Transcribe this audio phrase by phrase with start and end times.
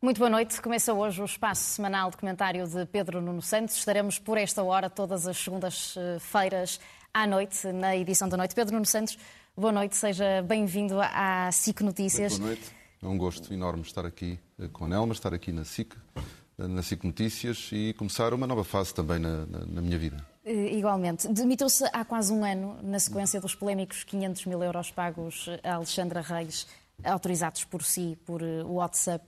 [0.00, 0.62] Muito boa noite.
[0.62, 3.76] Começa hoje o espaço semanal de comentário de Pedro Nuno Santos.
[3.76, 6.78] Estaremos por esta hora, todas as segundas-feiras
[7.12, 8.54] à noite, na edição da noite.
[8.54, 9.18] Pedro Nuno Santos,
[9.56, 12.38] boa noite, seja bem-vindo à SIC Notícias.
[12.38, 12.70] Boa noite.
[13.02, 16.68] É um gosto enorme estar aqui eh, com a Nelma, estar aqui na SIC, eh,
[16.68, 20.24] na SIC Notícias e começar uma nova fase também na, na, na minha vida.
[20.44, 21.26] Eh, igualmente.
[21.26, 26.20] Demitiu-se há quase um ano, na sequência dos polémicos 500 mil euros pagos a Alexandra
[26.20, 26.68] Reis,
[27.02, 29.26] autorizados por si, por WhatsApp.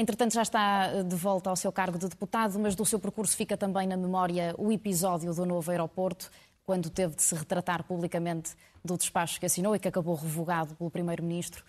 [0.00, 3.56] Entretanto, já está de volta ao seu cargo de deputado, mas do seu percurso fica
[3.56, 6.30] também na memória o episódio do novo aeroporto,
[6.62, 10.88] quando teve de se retratar publicamente do despacho que assinou e que acabou revogado pelo
[10.88, 11.64] Primeiro-Ministro.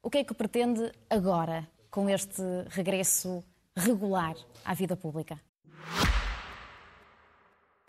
[0.00, 3.42] O que é que pretende agora com este regresso
[3.76, 5.40] regular à vida pública?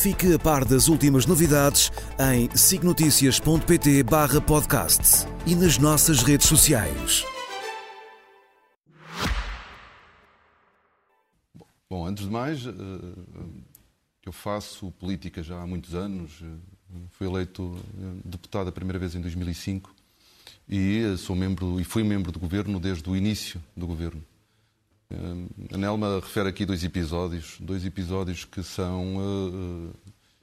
[0.00, 7.22] Fique a par das últimas novidades em signoticias.pt barra podcast e nas nossas redes sociais.
[11.90, 13.46] Bom, antes de mais, eh, eh,
[14.24, 16.40] eu faço política já há muitos anos.
[16.42, 17.78] Eh, fui eleito
[18.24, 19.94] deputado a primeira vez em 2005
[20.66, 24.24] e sou membro e fui membro do governo desde o início do governo.
[25.72, 29.90] A Nelma refere aqui dois episódios, dois episódios que são uh,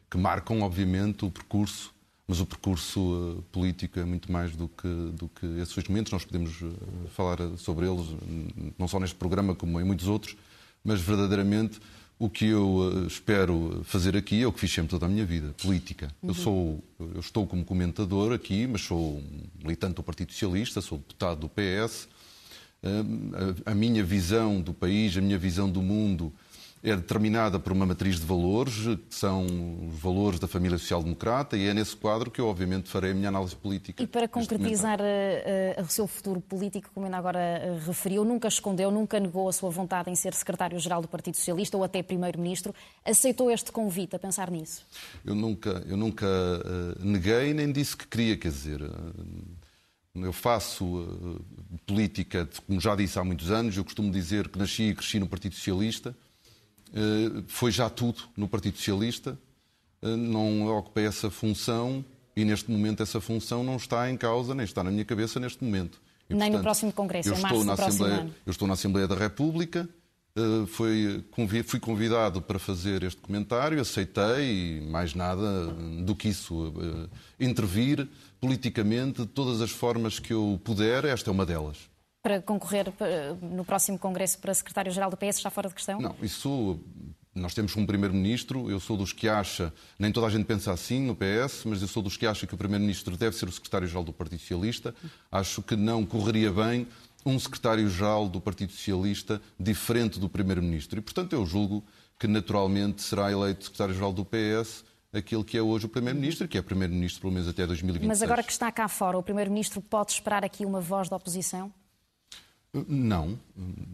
[0.09, 1.93] que marcam obviamente o percurso,
[2.27, 6.11] mas o percurso político é muito mais do que do que esses dois momentos.
[6.11, 6.53] Nós podemos
[7.15, 8.07] falar sobre eles
[8.77, 10.35] não só neste programa como em muitos outros,
[10.83, 11.79] mas verdadeiramente
[12.19, 15.53] o que eu espero fazer aqui é o que fiz sempre toda a minha vida,
[15.61, 16.09] política.
[16.21, 16.29] Uhum.
[16.29, 19.23] Eu sou, eu estou como comentador aqui, mas sou
[19.63, 22.09] militante do Partido Socialista, sou deputado do PS
[23.65, 26.33] a minha visão do país, a minha visão do mundo
[26.83, 28.75] é determinada por uma matriz de valores,
[29.09, 29.45] que são
[29.89, 33.29] os valores da família social-democrata, e é nesse quadro que eu, obviamente, farei a minha
[33.29, 34.01] análise política.
[34.01, 38.91] E para concretizar uh, o seu futuro político, como ainda agora uh, referiu, nunca escondeu,
[38.91, 42.73] nunca negou a sua vontade em ser secretário-geral do Partido Socialista ou até primeiro-ministro.
[43.03, 44.85] Aceitou este convite a pensar nisso?
[45.25, 46.27] Eu nunca, eu nunca
[46.99, 48.81] neguei nem disse que queria, quer dizer.
[50.23, 51.45] Eu faço uh,
[51.85, 55.27] política, como já disse há muitos anos, eu costumo dizer que nasci e cresci no
[55.27, 56.15] Partido Socialista.
[56.89, 59.37] Uh, foi já tudo no Partido Socialista.
[60.01, 62.03] Uh, não ocupei essa função
[62.35, 65.63] e neste momento essa função não está em causa, nem está na minha cabeça neste
[65.63, 65.99] momento.
[66.29, 68.35] E, nem portanto, no próximo Congresso, em março do próximo ano.
[68.45, 69.87] Eu estou na Assembleia da República,
[70.67, 71.23] foi,
[71.63, 75.67] fui convidado para fazer este comentário, aceitei mais nada
[76.03, 76.73] do que isso,
[77.39, 78.07] intervir
[78.39, 81.77] politicamente de todas as formas que eu puder, esta é uma delas.
[82.21, 82.91] Para concorrer
[83.41, 85.99] no próximo Congresso para secretário-geral do PS está fora de questão?
[85.99, 86.79] Não, isso
[87.33, 90.99] nós temos um primeiro-ministro, eu sou dos que acha, nem toda a gente pensa assim
[91.01, 94.03] no PS, mas eu sou dos que acha que o primeiro-ministro deve ser o secretário-geral
[94.03, 94.93] do Partido Socialista.
[95.31, 96.87] Acho que não correria bem
[97.25, 100.97] um secretário-geral do Partido Socialista diferente do primeiro-ministro.
[100.97, 101.83] E, portanto, eu julgo
[102.19, 104.83] que naturalmente será eleito secretário-geral do PS
[105.17, 108.07] aquele que é hoje o Primeiro-Ministro, que é Primeiro-Ministro pelo menos até 2026.
[108.07, 111.71] Mas agora que está cá fora, o Primeiro-Ministro pode esperar aqui uma voz da oposição?
[112.87, 113.39] Não,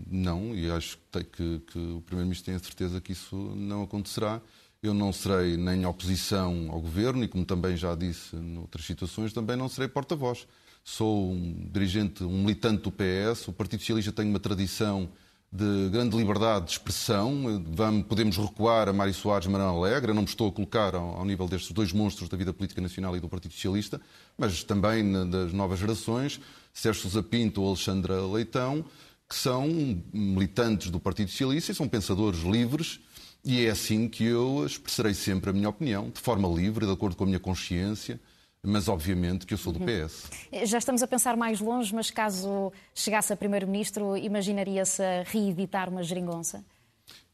[0.07, 4.41] não, e acho que, que, o Primeiro-Ministro tem a certeza que isso não acontecerá.
[4.81, 9.31] Eu não serei nem oposição ao Governo e, como também já disse em outras situações,
[9.31, 10.45] também não serei porta-voz.
[10.83, 15.09] Sou um dirigente, um militante do PS, o Partido Socialista tem uma tradição
[15.55, 17.63] de grande liberdade de expressão.
[17.67, 20.09] Vamos, podemos recuar a Mário Soares e Manuel Alegre.
[20.09, 22.81] Eu não me estou a colocar ao, ao, nível destes dois monstros da vida política
[22.81, 24.01] nacional e do Partido Socialista,
[24.35, 26.41] mas também na, das novas gerações,
[26.73, 28.83] Sérgio Sousa Pinto ou Alexandra Leitão,
[29.29, 29.67] que são
[30.11, 32.99] militantes do Partido Socialista e são pensadores livres.
[33.45, 37.15] E é assim que eu expressarei sempre a minha opinião, de forma livre, de acordo
[37.15, 38.19] com a minha consciência
[38.65, 40.07] mas obviamente que eu sou do uhum.
[40.07, 40.29] PS.
[40.63, 46.01] Já estamos a pensar mais longe, mas caso chegasse a Primeiro-Ministro, imaginaria-se a reeditar uma
[46.01, 46.63] geringonça?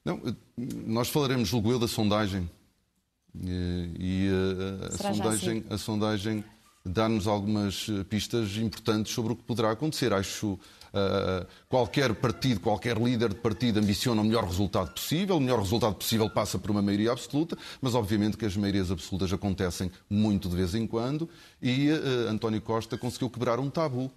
[0.04, 0.20] Não,
[0.58, 2.50] nós falaremos, julgo eu, da sondagem.
[3.36, 4.28] E,
[4.82, 5.64] a, a sondagem, assim?
[5.70, 6.44] a sondagem
[6.86, 10.14] dá-nos algumas pistas importantes sobre o que poderá acontecer.
[10.14, 10.60] Acho
[10.90, 15.38] Uh, qualquer partido, qualquer líder de partido ambiciona o melhor resultado possível.
[15.38, 19.32] O melhor resultado possível passa por uma maioria absoluta, mas obviamente que as maiorias absolutas
[19.32, 21.30] acontecem muito de vez em quando
[21.62, 24.12] e uh, António Costa conseguiu quebrar um tabu.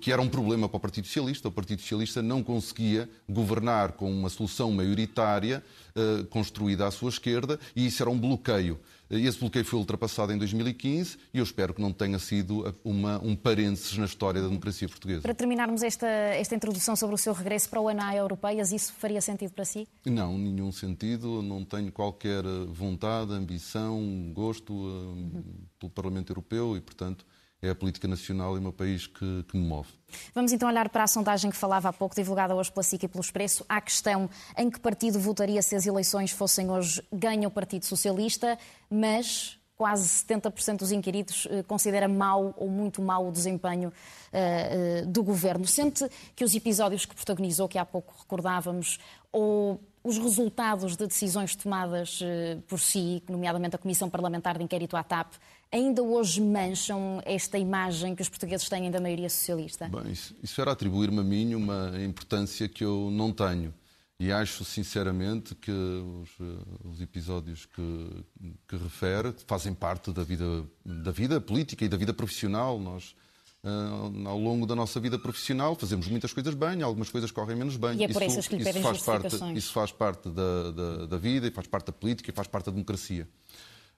[0.00, 1.48] que era um problema para o Partido Socialista.
[1.48, 5.62] O Partido Socialista não conseguia governar com uma solução maioritária
[5.94, 8.80] uh, construída à sua esquerda e isso era um bloqueio.
[9.10, 13.36] Esse bloqueio foi ultrapassado em 2015 e eu espero que não tenha sido uma, um
[13.36, 15.22] parênteses na história da democracia portuguesa.
[15.22, 19.20] Para terminarmos esta, esta introdução sobre o seu regresso para o ANA Europeias, isso faria
[19.20, 19.86] sentido para si?
[20.06, 21.42] Não, nenhum sentido.
[21.42, 25.44] Não tenho qualquer vontade, ambição, gosto uh,
[25.78, 27.26] pelo Parlamento Europeu e, portanto,
[27.64, 29.88] é a política nacional e o meu país que, que, me move.
[30.34, 33.08] Vamos então olhar para a sondagem que falava há pouco, divulgada hoje pela SIC e
[33.08, 37.50] pelo Expresso, à questão em que partido votaria se as eleições fossem hoje ganha o
[37.50, 38.58] Partido Socialista,
[38.90, 45.22] mas quase 70% dos inquiridos eh, considera mau ou muito mau o desempenho uh, do
[45.22, 45.66] governo.
[45.66, 49.00] Sente que os episódios que protagonizou, que há pouco recordávamos,
[49.32, 54.96] ou os resultados de decisões tomadas uh, por si, nomeadamente a Comissão Parlamentar de Inquérito
[54.96, 55.32] à TAP,
[55.72, 59.88] ainda hoje mancham esta imagem que os portugueses têm da maioria socialista?
[59.88, 63.72] Bem, isso, isso era atribuir-me a mim uma importância que eu não tenho.
[64.20, 68.24] E acho sinceramente que os, eh, os episódios que,
[68.68, 72.78] que, refere fazem parte da vida, da vida política e da vida profissional.
[72.78, 73.16] Nós,
[73.64, 77.76] uh, ao longo da nossa vida profissional, fazemos muitas coisas bem, algumas coisas correm menos
[77.76, 77.98] bem.
[77.98, 81.06] E é por isso, essas que lhe pedem faz parte, Isso faz parte da, da,
[81.06, 83.26] da vida, e faz parte da política, e faz parte da democracia.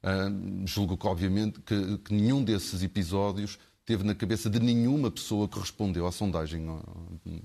[0.02, 5.48] Uh, julgo que, obviamente, que, que, nenhum desses episódios teve na cabeça de nenhuma pessoa
[5.48, 6.66] que respondeu à sondagem,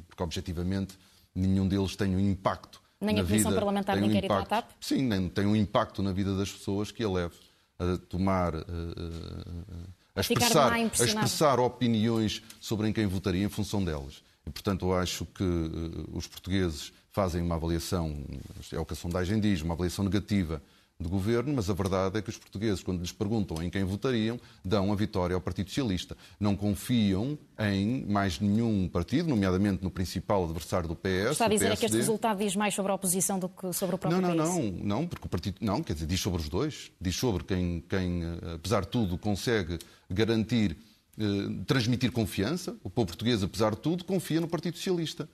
[0.08, 0.98] porque, objetivamente,
[1.34, 2.82] nenhum deles tem um impacto.
[3.00, 4.70] Nem na a Comissão vida, Parlamentar Inquérito um à TAP?
[4.80, 7.36] Sim, nem tem um impacto na vida das pessoas que a leve
[7.80, 8.54] a tomar.
[8.56, 14.24] Uh, a, expressar, a expressar opiniões sobre em quem votaria em função delas.
[14.46, 15.44] E, portanto, eu acho que
[16.12, 18.24] os portugueses fazem uma avaliação,
[18.72, 20.62] é o que a sondagem diz, uma avaliação negativa
[21.02, 24.40] de governo, mas a verdade é que os portugueses, quando lhes perguntam em quem votariam,
[24.64, 26.16] dão a vitória ao Partido Socialista.
[26.40, 31.32] Não confiam em mais nenhum partido, nomeadamente no principal adversário do PS.
[31.32, 33.96] Está a dizer é que este resultado diz mais sobre a oposição do que sobre
[33.96, 34.56] o próprio não, não, país?
[34.56, 37.84] Não, não, porque o partido não, quer dizer, diz sobre os dois, diz sobre quem,
[37.90, 38.24] quem
[38.56, 40.78] apesar de tudo, consegue garantir,
[41.18, 41.24] eh,
[41.66, 42.76] transmitir confiança.
[42.84, 45.28] O povo português, apesar de tudo, confia no Partido Socialista.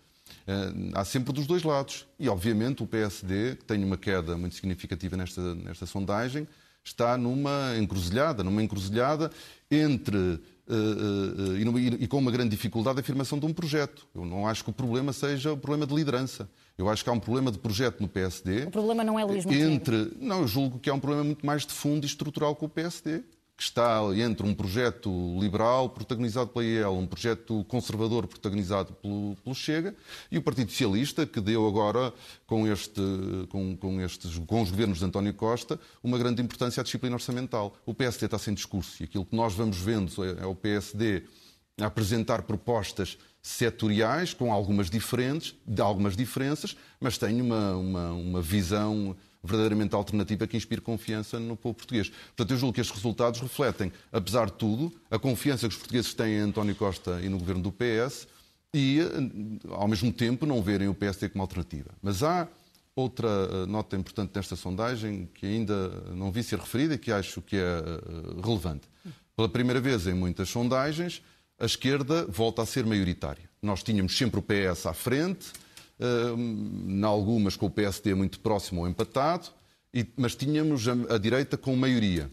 [0.47, 2.07] Eh, há sempre dos dois lados.
[2.19, 6.47] E, obviamente, o PSD, que tem uma queda muito significativa nesta, nesta sondagem,
[6.83, 9.29] está numa encruzilhada, numa encruzilhada
[9.69, 10.39] entre uh,
[10.69, 14.07] uh, uh, e, e, com uma grande dificuldade a afirmação de um projeto.
[14.15, 16.49] Eu não acho que o problema seja o problema de liderança.
[16.77, 18.65] Eu acho que há um problema de projeto no PSD.
[18.65, 19.73] O problema não é Luís Montenegro.
[19.73, 22.67] Entre, não, eu julgo que há um problema muito mais de fundo e estrutural com
[22.67, 23.23] o PSD
[23.57, 25.09] que está entre um projeto
[25.39, 29.95] liberal protagonizado pela IEL, um projeto conservador protagonizado pelo, pelo, Chega,
[30.31, 32.13] e o Partido Socialista, que deu agora,
[32.45, 33.01] com, este,
[33.49, 37.75] com, com, estes, com os governos de António Costa, uma grande importância à disciplina orçamental.
[37.83, 41.23] O PSD está sem discurso, e aquilo que nós vamos vendo é, é o PSD
[41.81, 48.41] a apresentar propostas setoriais, com algumas diferentes, de algumas diferenças, mas tem uma, uma, uma
[48.41, 49.15] visão
[49.47, 52.09] verdadeiramente alternativa que inspire confiança no povo português.
[52.09, 56.13] Portanto, eu julgo que estes resultados refletem, apesar de tudo, a confiança que os portugueses
[56.13, 58.27] têm em António Costa e no governo do PS
[58.73, 58.99] e,
[59.69, 61.91] ao mesmo tempo, não verem o PSD como alternativa.
[62.01, 62.47] Mas há
[62.95, 67.41] outra eh, nota importante nesta sondagem que ainda não vi ser referida e que acho
[67.41, 68.87] que é eh, relevante.
[69.35, 71.21] Pela primeira vez em muitas sondagens,
[71.59, 73.49] a esquerda volta a ser maioritária.
[73.61, 75.47] Nós tínhamos sempre o PS à frente,
[75.99, 79.49] em algumas com o PSD muito próximo ou empatado,
[80.15, 82.29] mas tínhamos a, direita com maioria.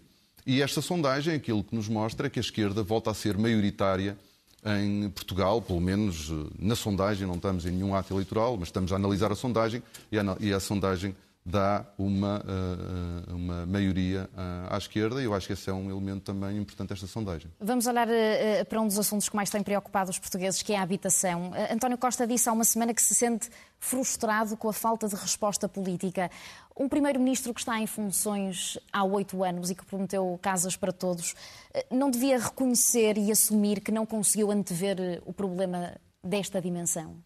[0.46, 4.18] E esta sondagem, aquilo que nos mostra é que a esquerda volta a ser maioritária
[4.64, 8.92] em Portugal, pelo menos eh, na sondagem, não estamos em nenhum ato eleitoral, mas estamos
[8.92, 9.82] a analisar a sondagem
[10.40, 11.14] e a sondagem
[11.44, 14.30] dá uma, eh, eh, uma maioria
[14.70, 17.50] à esquerda e eu acho que esse é um elemento também importante desta sondagem.
[17.60, 20.78] Vamos olhar eh, para um dos assuntos que mais tem preocupado os portugueses, que é
[20.78, 21.52] a habitação.
[21.70, 25.68] António Costa disse há uma semana que se sente frustrado com a falta de resposta
[25.68, 26.30] política.
[26.74, 31.34] Um primeiro-ministro que está em funções há oito anos e que prometeu casas para todos,
[31.90, 37.16] não devia reconhecer e assumir que não conseguiu antever o problema desta dimensão?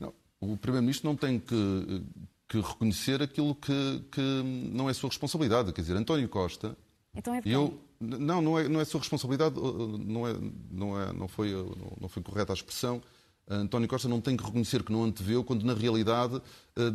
[0.00, 2.04] Não, o primeiro-ministro não tem que
[2.48, 5.72] que reconhecer aquilo que, que não é sua responsabilidade.
[5.72, 6.76] Quer dizer, António Costa.
[7.14, 10.34] Então é eu Não, não é, não é sua responsabilidade, não, é,
[10.70, 11.52] não, é, não, foi,
[12.00, 13.02] não foi correta a expressão.
[13.50, 16.40] António Costa não tem que reconhecer que não anteveu, quando na realidade,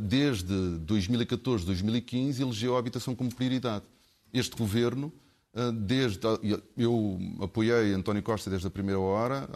[0.07, 3.85] desde 2014, 2015, elegeu a habitação como prioridade.
[4.31, 5.11] Este governo,
[5.87, 6.19] desde.
[6.77, 9.49] Eu apoiei António Costa desde a primeira hora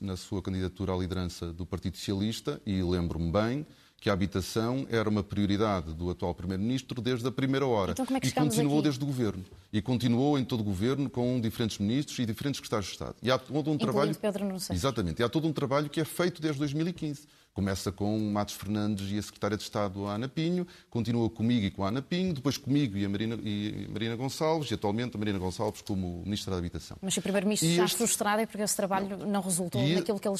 [0.00, 3.66] na sua candidatura à liderança do Partido Socialista e lembro-me bem
[4.04, 7.92] que a habitação era uma prioridade do atual Primeiro-Ministro desde a primeira hora.
[7.92, 8.82] Então, como é que e continuou aqui?
[8.82, 9.42] desde o Governo.
[9.72, 13.14] E continuou em todo o Governo com diferentes ministros e diferentes secretários de Estado.
[13.22, 14.14] E há todo um trabalho.
[14.14, 14.68] Pedro Santos.
[14.68, 15.22] Exatamente.
[15.22, 17.22] E há todo um trabalho que é feito desde 2015.
[17.54, 21.70] Começa com Matos Fernandes e a Secretária de Estado, a Ana Pinho, continua comigo e
[21.70, 25.14] com a Ana Pinho, depois comigo e a Marina, e a Marina Gonçalves, e atualmente
[25.14, 26.96] a Marina Gonçalves como Ministra da Habitação.
[27.00, 27.96] Mas se o Primeiro-Ministro está este...
[27.96, 29.94] frustrado é porque esse trabalho não, não resultou e...
[29.94, 30.36] naquilo que ele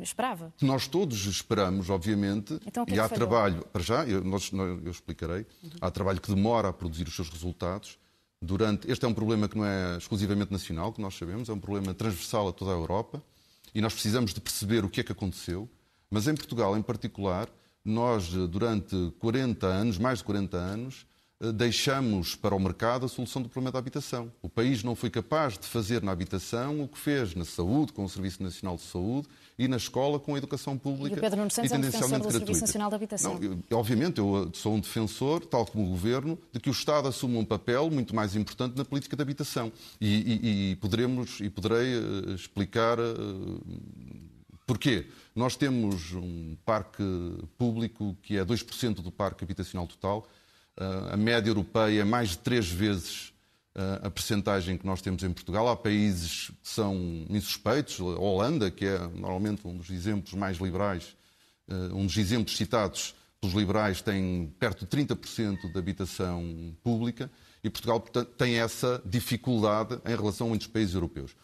[0.00, 0.54] esperava.
[0.62, 5.70] Nós todos esperamos, obviamente, então, e há trabalho, para já, eu, nós, eu explicarei, uhum.
[5.80, 7.98] há trabalho que demora a produzir os seus resultados.
[8.40, 11.58] Durante, este é um problema que não é exclusivamente nacional, que nós sabemos, é um
[11.58, 13.20] problema transversal a toda a Europa,
[13.74, 15.68] e nós precisamos de perceber o que é que aconteceu
[16.12, 17.48] mas em Portugal, em particular,
[17.82, 21.06] nós, durante 40 anos, mais de 40 anos,
[21.40, 24.30] eh, deixamos para o mercado a solução do problema da habitação.
[24.42, 28.04] O país não foi capaz de fazer na habitação o que fez na saúde, com
[28.04, 29.26] o Serviço Nacional de Saúde,
[29.58, 31.16] e na escola, com a educação pública.
[31.16, 33.34] E o Pedro Nuno Santos é um defensor do Serviço Nacional de Habitação.
[33.34, 37.08] Não, eu, obviamente, eu sou um defensor, tal como o Governo, de que o Estado
[37.08, 39.72] assuma um papel muito mais importante na política de habitação.
[39.98, 42.98] E, e, e poderemos, e poderei explicar
[44.66, 45.06] porquê.
[45.34, 47.02] Nós temos um parque
[47.56, 50.28] público que é 2% do parque habitacional total.
[50.76, 53.32] Ah, a média europeia é mais de três vezes
[53.74, 55.68] ah, a percentagem que nós temos em Portugal.
[55.68, 56.94] Há países que são
[57.28, 58.00] insuspeitos.
[58.00, 61.16] A Holanda, que é normalmente um dos exemplos mais liberais,
[61.68, 67.30] ah, um dos exemplos citados pelos liberais, tem perto de 30% de habitação pública.
[67.64, 71.34] E Portugal, portanto, tem essa dificuldade em relação a muitos países europeus.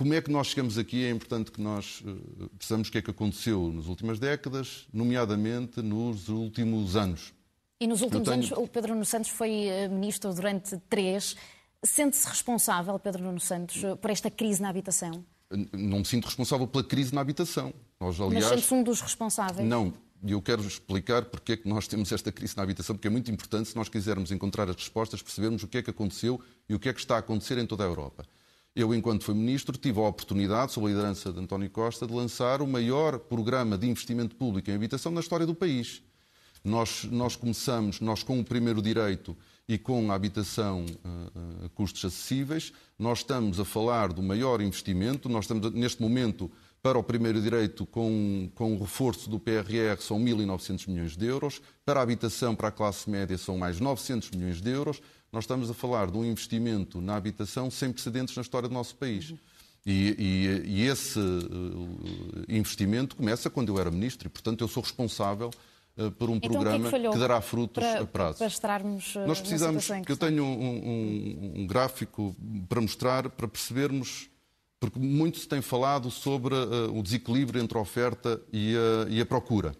[0.00, 1.04] Como é que nós chegamos aqui?
[1.04, 5.82] É importante que nós uh, percebamos o que é que aconteceu nas últimas décadas, nomeadamente
[5.82, 7.34] nos últimos anos.
[7.78, 8.36] E nos últimos tenho...
[8.38, 11.36] anos, o Pedro Nuno Santos foi eh, ministro durante três.
[11.84, 15.22] Sente-se responsável, Pedro Nuno Santos, eh, por esta crise na habitação?
[15.70, 17.70] Não me sinto responsável pela crise na habitação.
[18.00, 18.46] Nós, aliás...
[18.46, 19.68] Mas sente-se um dos responsáveis?
[19.68, 19.92] Não,
[20.24, 23.10] e eu quero explicar porque é que nós temos esta crise na habitação, porque é
[23.10, 26.40] muito importante, se nós quisermos encontrar as respostas, percebermos o que é que aconteceu
[26.70, 28.24] e o que é que está a acontecer em toda a Europa.
[28.74, 32.62] Eu, enquanto fui ministro, tive a oportunidade, sob a liderança de António Costa, de lançar
[32.62, 36.02] o maior programa de investimento público em habitação na história do país.
[36.62, 39.36] Nós, nós começamos, nós com o primeiro direito
[39.66, 45.28] e com a habitação uh, a custos acessíveis, nós estamos a falar do maior investimento,
[45.28, 46.50] nós estamos neste momento
[46.82, 51.60] para o primeiro direito, com, com o reforço do PRR, são 1.900 milhões de euros.
[51.84, 55.00] Para a habitação, para a classe média, são mais 900 milhões de euros
[55.32, 58.96] nós estamos a falar de um investimento na habitação sem precedentes na história do nosso
[58.96, 59.32] país.
[59.86, 64.82] E, e, e, esse uh, investimento começa quando eu era ministro e, portanto, eu sou
[64.82, 65.50] responsável
[65.96, 68.38] uh, por um então, programa que, é que, que, dará frutos para, a prazo.
[68.38, 72.36] Para estarmos, uh, Nós precisamos, que eu tenho um, um, um, gráfico
[72.68, 74.28] para mostrar, para percebermos,
[74.78, 79.26] porque muito se tem falado sobre o desequilíbrio entre a oferta e a, e a
[79.26, 79.74] procura.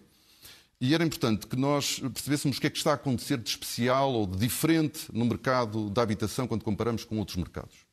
[0.81, 4.11] E era importante que nós percebêssemos o que é que está a acontecer de especial
[4.13, 7.85] ou de diferente no mercado da habitação quando comparamos com outros mercados.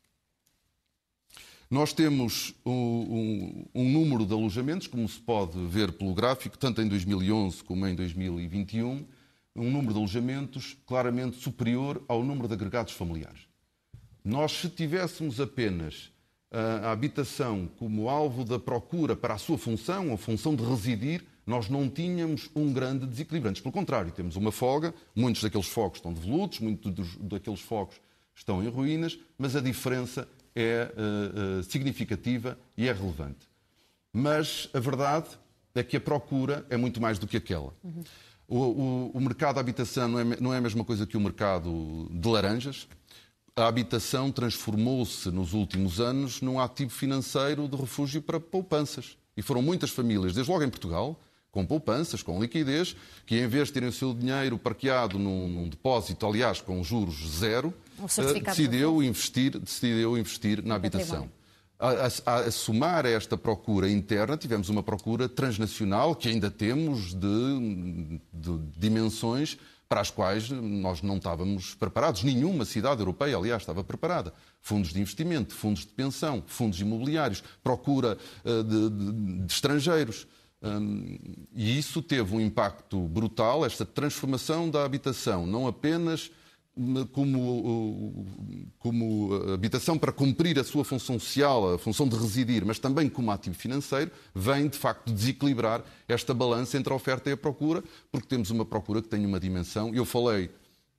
[1.70, 6.80] Nós temos um, um, um, número de alojamentos, como se pode ver pelo gráfico, tanto
[6.80, 9.06] em 2011 como em 2021,
[9.54, 13.40] um número de alojamentos claramente superior ao número de agregados familiares.
[14.24, 16.10] Nós, se tivéssemos apenas
[16.82, 21.70] a habitação como alvo da procura para a sua função, a função de residir, nós
[21.70, 23.48] não tínhamos um grande desequilíbrio.
[23.48, 27.98] Antes, pelo contrário, temos uma folga, muitos daqueles fogos estão devolutos, muitos daqueles fogos
[28.34, 33.48] estão em ruínas, mas a diferença é uh, uh, significativa e é relevante.
[34.12, 35.26] Mas a verdade
[35.74, 37.72] é que a procura é muito mais do que aquela.
[37.82, 38.04] Uhum.
[38.46, 41.20] O, o, o, mercado de habitação não é, não é a mesma coisa que o
[41.20, 42.86] mercado de laranjas.
[43.56, 49.16] A habitação transformou-se nos últimos anos num ativo financeiro de refúgio para poupanças.
[49.34, 51.18] E foram muitas famílias, desde logo em Portugal,
[51.58, 52.94] com poupanças, com liquidez,
[53.26, 57.16] que em vez de terem o seu dinheiro parqueado num, num depósito, aliás, com juros
[57.36, 61.28] zero, uh, decidiu, investir, decidiu investir na habitação.
[61.76, 67.12] A, a, a, somar a esta procura interna, tivemos uma procura transnacional que ainda temos
[67.12, 72.22] de, de dimensões para as quais nós não estávamos preparados.
[72.22, 74.32] Nenhuma cidade europeia, aliás, estava preparada.
[74.60, 80.26] Fundos de investimento, fundos de pensão, fundos imobiliários, procura uh, de, de, de estrangeiros.
[80.60, 81.18] Um,
[81.54, 86.30] e isso teve um impacto brutal, esta transformação da habitação, não apenas
[87.12, 88.26] como,
[88.78, 93.30] como habitação para cumprir a sua função social, a função de residir, mas também como
[93.30, 98.28] ativo financeiro, vem de facto desequilibrar esta balança entre a oferta e a procura, porque
[98.28, 99.92] temos uma procura que tem uma dimensão.
[99.94, 100.50] Eu falei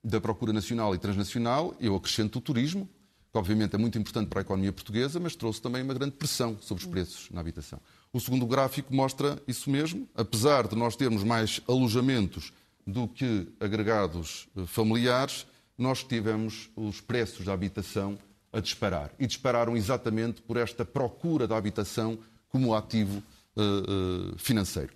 [0.03, 2.87] da procura nacional e transnacional, eu acrescento o turismo,
[3.31, 6.57] que obviamente é muito importante para a economia portuguesa, mas trouxe também uma grande pressão
[6.59, 7.79] sobre os preços na habitação.
[8.11, 10.07] O segundo gráfico mostra isso mesmo.
[10.15, 12.51] Apesar de nós termos mais alojamentos
[12.85, 15.45] do que agregados eh, familiares,
[15.77, 18.17] nós tivemos os preços da habitação
[18.51, 19.11] a disparar.
[19.19, 22.17] E dispararam exatamente por esta procura da habitação
[22.49, 23.23] como ativo
[23.55, 24.91] uh, uh, financeiro.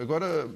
[0.00, 0.48] Agora,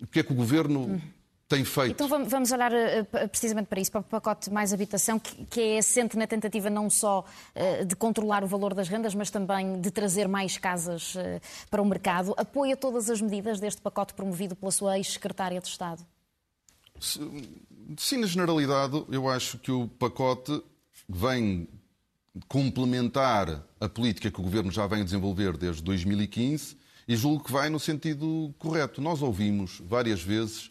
[0.00, 1.00] o que é que o governo
[1.48, 1.92] tem feito.
[1.92, 6.16] Então vamos olhar eh, precisamente para isso, para o pacote mais habitação, que é assente
[6.16, 7.24] na tentativa não só
[7.54, 11.40] eh, de controlar o valor das rendas, mas também de trazer mais casas eh,
[11.70, 12.34] para o mercado.
[12.36, 16.04] Apoia todas as medidas deste pacote promovido pela sua ex-secretária de Estado?
[17.00, 20.62] Sim, na generalidade, eu acho que o pacote
[21.08, 21.66] vem
[22.46, 26.76] complementar a política que o Governo já vem a desenvolver desde 2015
[27.06, 29.00] e julgo que vai no sentido correto.
[29.00, 30.70] Nós ouvimos várias vezes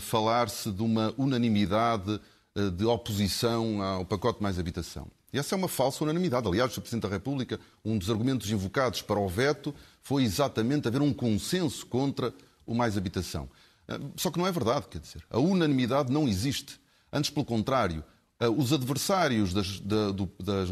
[0.00, 2.20] falar-se de uma unanimidade
[2.56, 5.06] uh, de oposição ao pacote mais habitação.
[5.32, 6.48] E essa é uma falsa unanimidade.
[6.48, 11.02] Aliás, o Presidente da República, um dos argumentos invocados para o veto foi exatamente haver
[11.02, 12.34] um consenso contra
[12.66, 13.48] o mais habitação.
[13.88, 16.80] Uh, só que não é verdade, quer dizer, a unanimidade não existe.
[17.12, 18.04] Antes, pelo contrário,
[18.56, 20.30] os adversários das, da, do,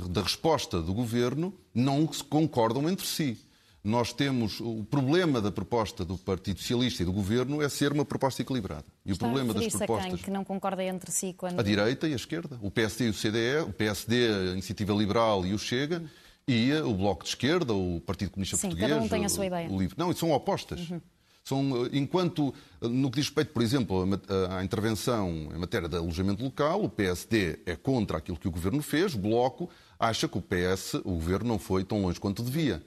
[0.09, 3.39] da resposta do governo não concordam entre si
[3.87, 8.05] nós temos o problema da proposta do Partido Socialista e do Governo é ser uma
[8.05, 8.85] proposta equilibrada.
[9.05, 10.19] E Está o problema das propostas a quem?
[10.19, 13.15] que não concorda entre si quando a direita e a esquerda, o PSD e o
[13.15, 16.03] CDE, o PSD, a Iniciativa Liberal e o Chega
[16.49, 19.47] e o Bloco de Esquerda, o Partido Comunista Sim, Português, cada um tem a sua
[19.47, 19.71] ideia.
[19.71, 19.95] o Livre.
[19.97, 20.91] Não, são opostas.
[20.91, 21.01] Uhum.
[21.45, 24.05] São, enquanto, no que diz respeito, por exemplo,
[24.51, 28.83] à intervenção em matéria de alojamento local, o PSD é contra aquilo que o Governo
[28.83, 32.83] fez, o Bloco acha que o PS, o Governo, não foi tão longe quanto devia.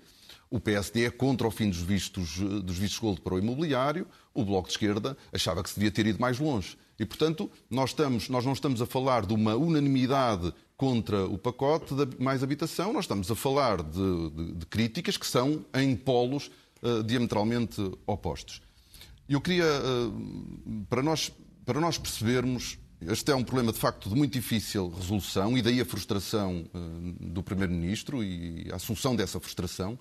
[0.52, 4.44] O PSD é contra o fim dos vistos, dos vistos gold para o imobiliário, o
[4.44, 6.76] Bloco de Esquerda achava que se devia ter ido mais longe.
[6.98, 11.94] E, portanto, nós, estamos, nós não estamos a falar de uma unanimidade contra o pacote
[11.94, 16.50] de mais habitação, nós estamos a falar de, de, de críticas que são em polos
[16.82, 18.62] uh, diametralmente opostos.
[19.28, 21.32] Eu queria, uh, para, nós,
[21.64, 25.80] para nós percebermos, este é um problema de facto de muito difícil resolução e daí
[25.80, 30.00] a frustração uh, do Primeiro-Ministro e a assunção dessa frustração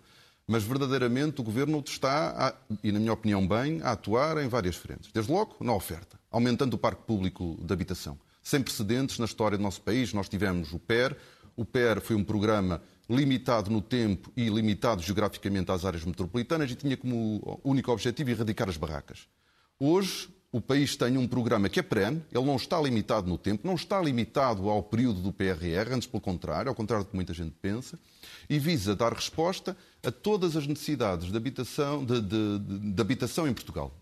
[0.48, 4.76] mas verdadeiramente o Governo está, a, e na minha opinião bem, a atuar em várias
[4.76, 5.12] frentes.
[5.12, 8.18] Desde logo, na oferta, aumentando o parque público de habitação.
[8.42, 11.14] Sem precedentes na história do nosso país, nós tivemos o PER.
[11.54, 16.74] O PER foi um programa limitado no tempo e limitado geograficamente às áreas metropolitanas e
[16.74, 19.28] tinha como único objetivo erradicar as barracas.
[19.78, 23.66] Hoje, o país tem um programa que é perene, ele não está limitado no tempo,
[23.66, 27.34] não está limitado ao período do PRR, antes pelo contrário, ao contrário do que muita
[27.34, 27.98] gente pensa,
[28.48, 32.58] e visa dar resposta a todas as necessidades de habitação, de, de,
[32.92, 33.92] de habitação em Portugal,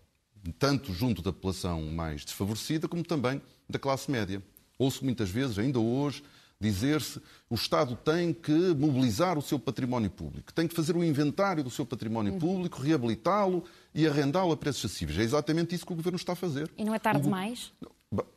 [0.59, 4.41] tanto junto da população mais desfavorecida como também da classe média.
[4.77, 6.23] Ouço muitas vezes, ainda hoje,
[6.59, 11.03] dizer-se o Estado tem que mobilizar o seu património público, tem que fazer o um
[11.03, 12.39] inventário do seu património uhum.
[12.39, 15.19] público, reabilitá-lo e arrendá-lo a preços acessíveis.
[15.19, 16.69] É exatamente isso que o Governo está a fazer.
[16.77, 17.71] E não é tarde demais?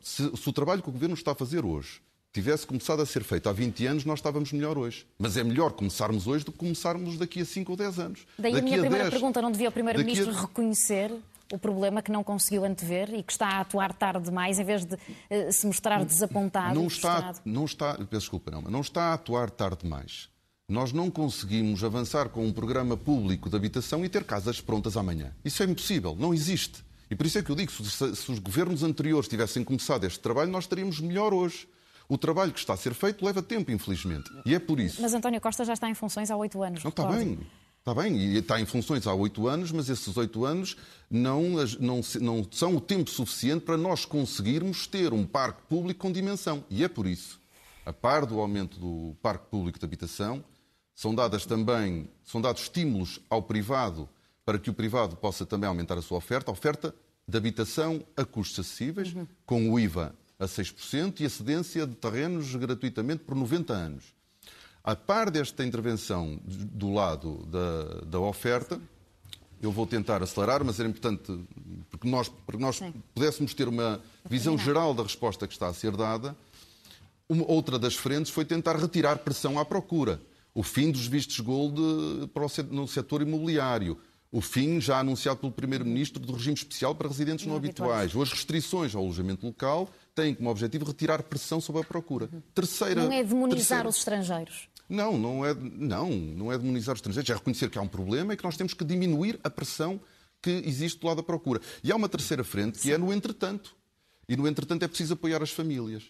[0.01, 2.01] Se, se o trabalho que o Governo está a fazer hoje
[2.33, 5.05] tivesse começado a ser feito há 20 anos, nós estávamos melhor hoje.
[5.19, 8.25] Mas é melhor começarmos hoje do que começarmos daqui a 5 ou 10 anos.
[8.37, 10.41] Daí daqui a minha a primeira 10, pergunta, não devia o Primeiro-Ministro a...
[10.41, 11.11] reconhecer
[11.51, 14.85] o problema que não conseguiu antever e que está a atuar tarde demais, em vez
[14.85, 19.13] de uh, se mostrar desapontado não está, não está, peço desculpa, não, não está a
[19.13, 20.29] atuar tarde demais.
[20.69, 25.35] Nós não conseguimos avançar com um programa público de habitação e ter casas prontas amanhã.
[25.43, 26.81] Isso é impossível, não existe.
[27.09, 30.21] E por isso é que eu digo, se, se os governos anteriores tivessem começado este
[30.21, 31.67] trabalho, nós estaríamos melhor hoje.
[32.11, 34.29] O trabalho que está a ser feito leva tempo, infelizmente.
[34.45, 35.01] E é por isso.
[35.01, 36.83] Mas António Costa já está em funções há oito anos.
[36.83, 37.39] Não, está bem.
[37.79, 40.75] Está bem, e está em funções há oito anos, mas esses oito anos
[41.09, 41.41] não,
[41.79, 46.65] não, não são o tempo suficiente para nós conseguirmos ter um parque público com dimensão.
[46.69, 47.39] E é por isso,
[47.85, 50.43] a par do aumento do parque público de habitação,
[50.93, 54.09] são dadas também são dados estímulos ao privado
[54.43, 56.93] para que o privado possa também aumentar a sua oferta, a oferta
[57.25, 59.25] de habitação a custos acessíveis, uhum.
[59.45, 64.03] com o IVA a 6% e a cedência de terrenos gratuitamente por 90 anos.
[64.83, 68.81] A par desta intervenção do lado da, da oferta,
[69.61, 71.31] eu vou tentar acelerar, mas era importante
[71.91, 72.81] porque nós, porque nós
[73.13, 76.35] pudéssemos ter uma visão geral da resposta que está a ser dada.
[77.29, 80.19] Uma, outra das frentes foi tentar retirar pressão à procura.
[80.55, 81.79] O fim dos vistos gold
[82.33, 83.99] para o, no setor imobiliário,
[84.31, 88.23] o fim, já anunciado pelo Primeiro-Ministro, do regime especial para residentes não, não habituais, ou
[88.23, 89.87] as restrições ao alojamento local,
[90.21, 92.29] têm como objetivo retirar pressão sobre a procura.
[92.53, 93.89] Terceira, não é demonizar terceira...
[93.89, 94.69] os estrangeiros.
[94.87, 98.33] Não, não é, não, não é demonizar os estrangeiros, é reconhecer que há um problema
[98.33, 99.99] e que nós temos que diminuir a pressão
[100.41, 101.61] que existe do lado da procura.
[101.83, 103.75] E há uma terceira frente que é no entretanto.
[104.27, 106.03] E no entretanto é preciso apoiar as famílias.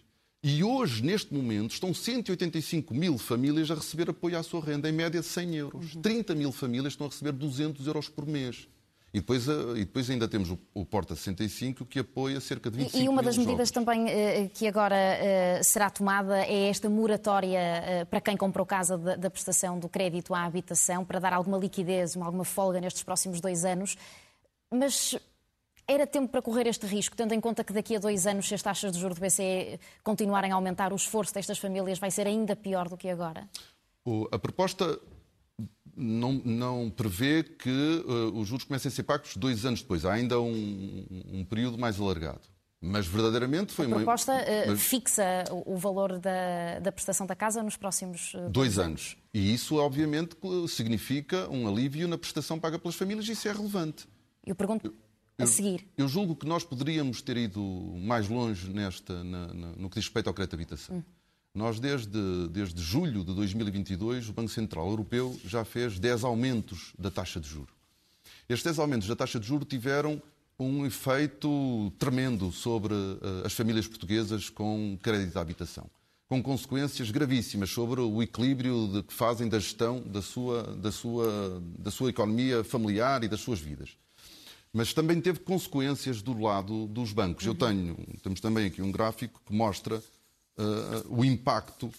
[0.44, 4.92] E hoje, neste momento, estão 185 mil famílias a receber apoio à sua renda, em
[4.92, 5.94] média 100 euros.
[5.94, 6.02] Uhum.
[6.02, 8.68] 30 mil famílias estão a receber 200 euros por mês.
[9.14, 12.78] E depois, eh, e depois ainda temos o, o, Porta 65, que apoia cerca de
[12.78, 17.60] 25 E uma das medidas também uh, que agora uh, será tomada é esta moratória
[17.60, 21.58] uh, para quem comprou casa da, da, prestação do crédito à habitação, para dar alguma
[21.58, 23.98] liquidez, alguma folga nestes próximos dois anos.
[24.72, 25.20] Mas
[25.86, 28.56] era tempo para correr este risco, tendo em conta que daqui a dois anos, se
[28.56, 32.28] as taxas de juros do BCE continuarem a aumentar, o esforço destas famílias vai ser
[32.28, 33.50] ainda pior do que agora?
[34.32, 34.98] A proposta
[36.02, 40.04] não, não prevê que uh, os juros comecem a ser pagos dois anos depois.
[40.06, 42.42] Há ainda um, um período mais alargado.
[42.84, 44.42] Mas verdadeiramente foi a proposta uma.
[44.42, 44.82] Uh, mas...
[44.82, 49.16] fixa o valor da, da prestação da casa nos próximos uh, dois anos.
[49.32, 50.36] E isso, obviamente,
[50.68, 54.08] significa um alívio na prestação paga pelas famílias e isso é relevante.
[54.44, 54.92] Eu pergunto
[55.38, 55.88] a seguir.
[55.96, 57.62] Eu, eu julgo que nós poderíamos ter ido
[58.00, 60.98] mais longe nesta, na, na, no que diz respeito ao crédito de habitação.
[60.98, 61.04] Hum.
[61.54, 67.12] Nós, desde, desde julho de 2022, o Banco Central Europeu já fez 10 aumentos da
[67.12, 67.74] taxa de juro.
[68.48, 70.22] Estes 10 aumentos da taxa de juro tiveram
[70.58, 75.90] um efeito tremendo sobre uh, as famílias portuguesas com crédito de habitação,
[76.30, 81.62] com consequências gravíssimas sobre o equilíbrio de, que fazem da gestão da sua, da, sua,
[81.78, 83.98] da sua economia familiar e das suas vidas.
[84.72, 87.46] Mas também teve consequências do lado dos bancos.
[87.46, 90.02] Eu tenho, temos também aqui um gráfico que mostra
[90.58, 91.92] uh, o impacto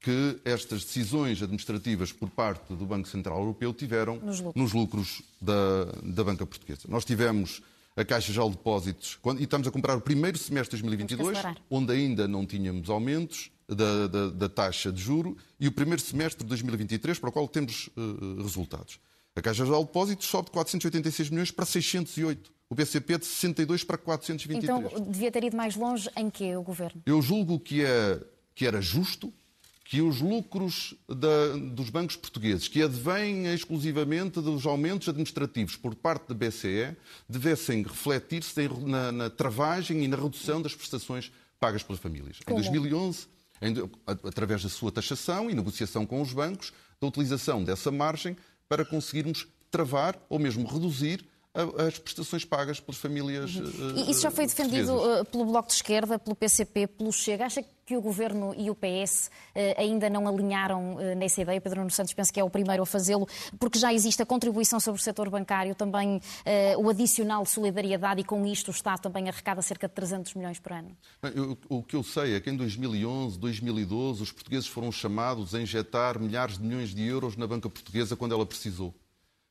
[0.00, 5.22] que estas decisões administrativas por parte do Banco Central Europeu tiveram nos lucros, nos lucros
[5.40, 6.82] da, da, banca portuguesa.
[6.88, 7.60] Nós tivemos
[7.96, 11.38] a Caixa de Depósitos, quando, e estamos a comprar o primeiro semestre de 2022,
[11.68, 16.44] onde ainda não tínhamos aumentos da, da, da, taxa de juro, e o primeiro semestre
[16.44, 19.00] de 2023, para o qual temos uh, resultados.
[19.34, 23.96] A Caixa de Depósitos sobe de 486 milhões para 608 o BCP de 62 para
[23.96, 24.64] 423.
[24.64, 27.02] Então, devia ter ido mais longe em que o Governo?
[27.06, 28.20] Eu julgo que, é,
[28.54, 29.32] que era justo
[29.84, 36.28] que os lucros da, dos bancos portugueses, que advêm exclusivamente dos aumentos administrativos por parte
[36.28, 36.96] da BCE,
[37.28, 42.40] devessem refletir-se na, na, travagem e na redução das prestações pagas pelas famílias.
[42.44, 42.58] Como?
[42.58, 43.28] Em 2011,
[43.62, 43.74] em,
[44.24, 48.36] através da sua taxação e negociação com os bancos, da utilização dessa margem
[48.68, 51.24] para conseguirmos travar ou mesmo reduzir
[51.86, 53.56] as prestações pagas pelas famílias.
[53.56, 54.10] Uhum.
[54.10, 57.46] Isso já foi defendido uh, pelo Bloco de Esquerda, pelo PCP, pelo Chega.
[57.46, 61.60] Acha que o Governo e o PS uh, ainda não alinharam nessa ideia?
[61.60, 63.26] Pedro Nuno Santos pensa que é o primeiro a fazê-lo,
[63.58, 66.20] porque já existe a contribuição sobre o setor bancário, também
[66.78, 70.58] o adicional de solidariedade e com isto o Estado também arrecada cerca de 300 milhões
[70.58, 70.96] por ano.
[71.34, 75.60] Eu, o que eu sei é que em 2011, 2012, os portugueses foram chamados a
[75.60, 78.94] injetar milhares de milhões de euros na banca portuguesa quando ela precisou.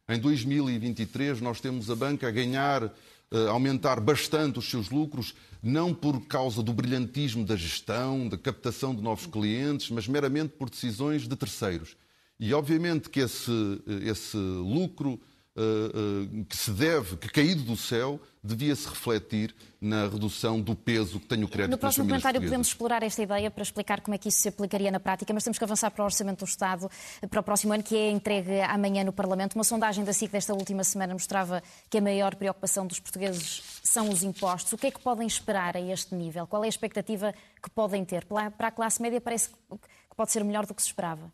[0.07, 2.91] Em 2023, nós temos a banca a ganhar, a
[3.31, 8.93] eh, aumentar bastante os seus lucros, não por causa do brilhantismo da gestão, da captação
[8.93, 11.97] de novos clientes, mas meramente por decisões de terceiros.
[12.39, 13.51] E, obviamente, que esse,
[13.87, 15.19] eh, esse lucro
[15.55, 21.19] uh, uh, que se deve, que caído do céu, devia-se refletir na redução do peso
[21.19, 24.17] que tem o crédito No próximo comentário podemos explorar esta ideia para explicar como é
[24.17, 26.89] que isso se aplicaria na prática, mas temos que avançar para o Orçamento do Estado
[27.29, 29.55] para o próximo ano, que é entregue amanhã no Parlamento.
[29.55, 34.09] Uma sondagem da SIC desta última semana mostrava que a maior preocupação dos portugueses são
[34.09, 34.73] os impostos.
[34.73, 36.47] O que é que podem esperar a este nível?
[36.47, 38.25] Qual é a expectativa que podem ter?
[38.25, 41.31] Para a classe média parece que pode ser melhor do que se esperava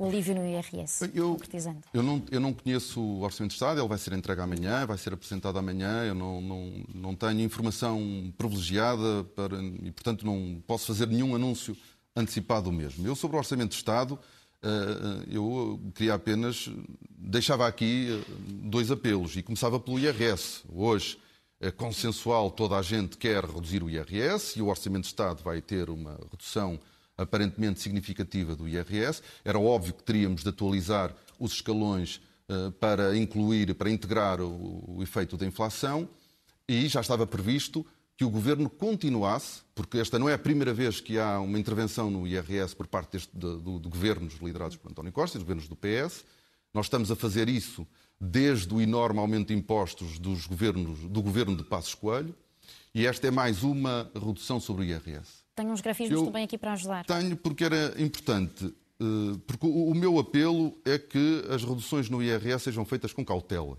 [0.00, 1.80] o alívio no IRS, eu, concretizando?
[1.92, 4.96] Eu não, eu não conheço o Orçamento de Estado, ele vai ser entregue amanhã, vai
[4.96, 10.86] ser apresentado amanhã, eu não, não, não tenho informação privilegiada para, e, portanto, não posso
[10.86, 11.76] fazer nenhum anúncio
[12.16, 13.06] antecipado mesmo.
[13.06, 14.18] Eu, sobre o Orçamento de Estado,
[14.62, 16.70] eh, eu queria apenas,
[17.18, 18.32] deixava aqui eh,
[18.64, 20.62] dois apelos, e começava pelo IRS.
[20.72, 21.18] Hoje,
[21.60, 25.60] é consensual, toda a gente quer reduzir o IRS, e o Orçamento de Estado vai
[25.60, 26.80] ter uma redução
[27.22, 29.22] aparentemente significativa do IRS.
[29.44, 35.36] Era óbvio que teríamos de atualizar os escalões uh, para incluir, para integrar o, efeito
[35.36, 36.08] da inflação
[36.68, 37.84] e já estava previsto
[38.16, 42.10] que o governo continuasse, porque esta não é a primeira vez que há uma intervenção
[42.10, 45.68] no IRS por parte deste, de, de, de governos liderados por António Costa, dos governos
[45.68, 46.24] do PS.
[46.72, 47.86] Nós estamos a fazer isso
[48.20, 52.34] desde o enorme aumento de impostos dos governos, do governo de Passos Coelho,
[52.94, 55.39] e esta é mais uma redução sobre o IRS.
[55.60, 57.04] Tenho uns grafismos eu também aqui para ajudar.
[57.04, 58.74] Tenho, porque era importante.
[58.98, 63.76] Eh, porque o meu apelo é que as reduções no IRS sejam feitas com cautela.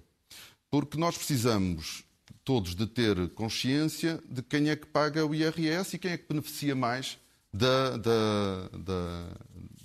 [0.69, 2.03] Porque nós precisamos
[2.43, 6.27] todos de ter consciência de quem é que paga o IRS e quem é que
[6.27, 7.17] beneficia mais
[7.51, 9.27] da, da, da,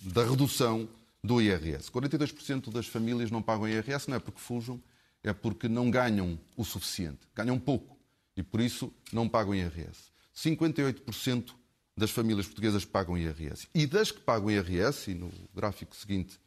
[0.03, 0.87] da redução
[1.25, 1.91] do IRS.
[1.91, 4.81] 42% das famílias não pagam IRS, não é porque fujam,
[5.25, 7.21] é porque não ganham o suficiente.
[7.35, 7.97] Ganham pouco
[8.37, 10.11] e, por isso, não pagam IRS.
[10.35, 11.55] 58%
[11.97, 13.69] das famílias portuguesas que pagam IRS.
[13.75, 16.39] E das que pagam IRS, e no gráfico seguinte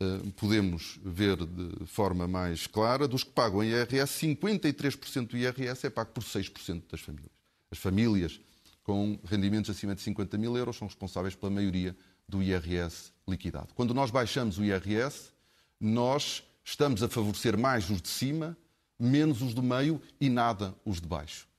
[0.00, 5.90] eh, podemos ver de forma mais clara, dos que pagam IRS, 53% do IRS é
[5.90, 7.30] pago por 6% das famílias.
[7.70, 8.40] As famílias
[8.82, 11.94] com rendimentos acima de 50 mil euros são responsáveis pela maioria
[12.26, 13.74] do IRS liquidado.
[13.74, 15.30] Quando nós baixamos o IRS,
[15.78, 18.56] nós estamos a favorecer mais os de cima,
[18.98, 21.49] menos os do meio e nada os de baixo.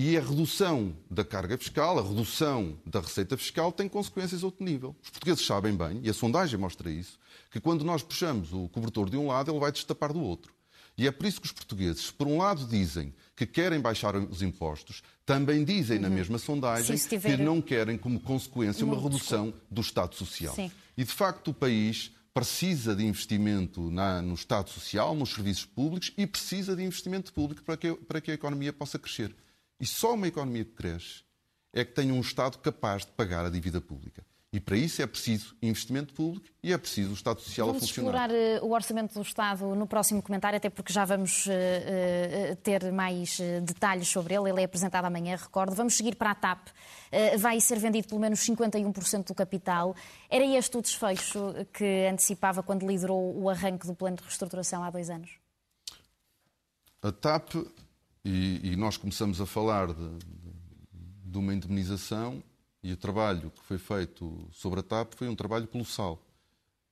[0.00, 4.64] E a redução da carga fiscal, a redução da receita fiscal tem consequências a outro
[4.64, 4.94] nível.
[5.02, 7.18] Os portugueses sabem bem, e a sondagem mostra isso,
[7.50, 10.54] que quando nós puxamos o cobertor de um lado, ele vai destapar do outro.
[10.96, 14.40] E é por isso que os portugueses, por um lado, dizem que querem baixar os
[14.40, 16.02] impostos, também dizem uhum.
[16.04, 17.36] na mesma sondagem tiver...
[17.36, 20.54] que não querem como consequência uma redução do Estado Social.
[20.54, 20.70] Sim.
[20.96, 26.12] E de facto o país precisa de investimento na, no Estado Social, nos serviços públicos
[26.16, 29.34] e precisa de investimento público para que, para que a economia possa crescer.
[29.80, 31.22] E só uma economia que cresce
[31.72, 34.24] é que tem um Estado capaz de pagar a dívida pública.
[34.50, 37.86] E para isso é preciso investimento público e é preciso o Estado Social vamos a
[37.86, 38.28] funcionar.
[38.28, 41.50] Vamos explorar uh, o orçamento do Estado no próximo comentário, até porque já vamos uh,
[41.50, 44.48] uh, ter mais detalhes sobre ele.
[44.48, 45.74] Ele é apresentado amanhã, recordo.
[45.74, 46.68] Vamos seguir para a TAP.
[47.38, 49.94] vai ser vendido pelo menos 51% do capital.
[50.30, 54.88] Era este o desfecho que antecipava quando liderou o arranque do plano de reestruturação há
[54.88, 55.30] dois anos?
[57.02, 57.54] A TAP
[58.28, 60.26] e, e nós começamos a falar de, de,
[61.24, 62.42] de, uma indemnização
[62.82, 66.22] e o trabalho que foi feito sobre a TAP foi um trabalho colossal.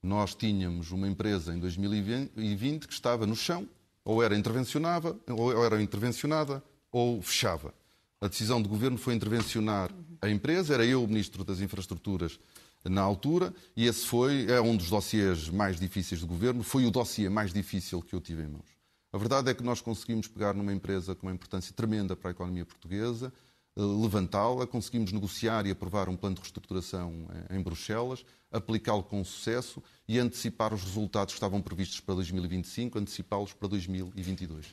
[0.02, 3.68] Nós tínhamos uma empresa em 2020 que estava no chão,
[4.02, 7.74] ou era intervencionada, ou era intervencionada, ou fechava.
[8.18, 9.90] A decisão do governo foi intervencionar
[10.22, 12.40] a empresa, era eu o ministro das Infraestruturas
[12.82, 16.90] na altura, e esse foi é um dos dossiês mais difíceis do governo, foi o
[16.90, 18.75] dossiê mais difícil que eu tive em mãos.
[19.12, 22.32] A verdade é que nós conseguimos pegar numa empresa com uma importância tremenda para a
[22.32, 23.32] economia portuguesa,
[23.76, 29.82] eh, levantá-la, conseguimos negociar e aprovar um plano de reestruturação em Bruxelas, aplicá-lo com sucesso
[30.08, 34.66] e antecipar os resultados que estavam previstos para 2025, antecipá-los para 2022.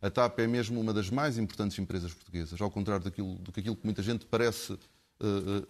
[0.00, 3.60] A TAP é mesmo uma das mais importantes empresas portuguesas, ao contrário daquilo, do que
[3.60, 4.78] aquilo que muita gente parece uh,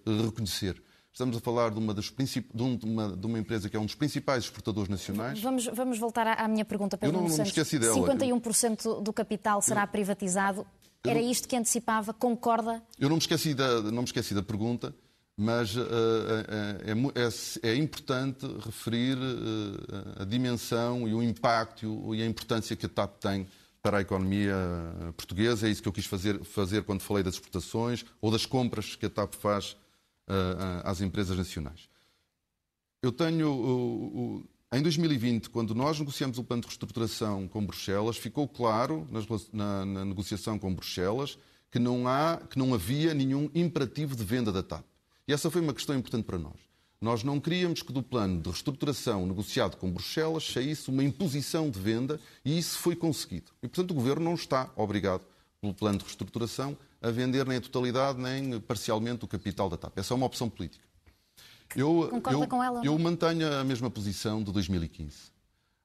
[0.07, 0.83] uh, reconhecer.
[1.13, 2.49] Estamos a falar de uma, princip...
[2.55, 5.41] de, uma, de uma, empresa que é um dos principais exportadores nacionais.
[5.41, 7.95] Vamos, vamos voltar à, minha pergunta, Pedro Eu não, não me esqueci dela.
[7.95, 10.67] 51% do capital será privatizado.
[11.05, 11.31] Era não...
[11.31, 12.15] isto que antecipava?
[12.15, 12.83] Concorda?
[12.99, 14.95] Eu não me esqueci da, não me esqueci da pergunta,
[15.37, 15.83] mas uh,
[16.87, 22.87] é, é, é, importante referir uh, a dimensão e o impacto e a importância que
[22.87, 23.47] a TAP tem
[23.83, 24.55] para a economia
[25.15, 25.67] portuguesa.
[25.67, 29.05] É isso que eu quis fazer, fazer quando falei das exportações ou das compras que
[29.05, 29.77] a TAP faz
[30.85, 31.89] às empresas nacionais.
[33.03, 34.45] Eu tenho.
[34.75, 39.07] Em 2020, quando nós negociamos o plano de reestruturação com Bruxelas, ficou claro
[39.53, 41.37] na, na negociação com Bruxelas
[41.71, 44.85] que não, há, que não havia nenhum imperativo de venda da TAP.
[45.27, 46.57] E essa foi uma questão importante para nós.
[47.01, 51.81] Nós não queríamos que do plano de reestruturação negociado com Bruxelas saísse uma imposição de
[51.81, 53.51] venda e isso foi conseguido.
[53.63, 55.23] E, portanto, o Governo não está obrigado,
[55.61, 59.99] pelo plano de reestruturação, a vender nem a totalidade nem parcialmente o capital da TAP.
[59.99, 60.85] Essa é uma opção política.
[61.75, 62.85] Eu, Concorda eu, com ela?
[62.85, 65.33] Eu mantenho a mesma posição de 2015.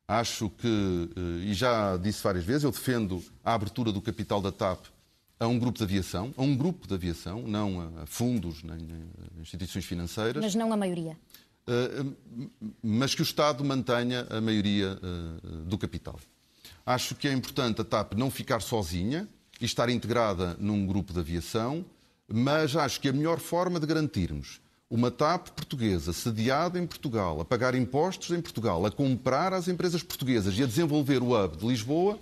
[0.08, 0.68] Acho que,
[1.16, 4.86] eh, e já disse várias vezes, eu defendo a abertura do capital da TAP
[5.40, 8.78] a um grupo de aviação, a um grupo de aviação, não a fundos nem
[9.38, 10.44] a instituições financeiras.
[10.44, 11.18] Mas não a maioria.
[11.68, 12.06] Eh,
[12.82, 16.20] mas que o Estado mantenha a maioria eh, do capital.
[16.86, 19.28] Acho que é importante a TAP não ficar sozinha,
[19.60, 21.86] e estar integrada num grupo de aviação,
[22.28, 27.46] mas acho que a melhor forma de garantirmos uma TAP portuguesa sediada em Portugal, a
[27.46, 31.68] pagar impostos em Portugal, a comprar às empresas portuguesas e a desenvolver o hub de
[31.68, 32.18] Lisboa,